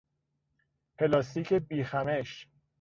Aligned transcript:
پلاستیک 0.97 1.53
بیخمش 1.53 2.47